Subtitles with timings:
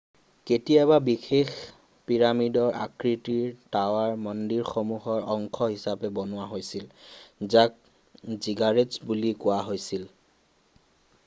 [0.51, 1.49] কেতিয়াবা বিশেষ
[2.11, 6.89] পিৰামিডৰ আকৃতিৰ টাৱাৰ মন্দিৰমসূহৰ অংশ হিচাপে বনোৱা হৈছিল
[7.57, 7.77] যাক
[8.49, 10.11] জিগাৰেট্‌ছ বুলি কোৱা হৈছিল।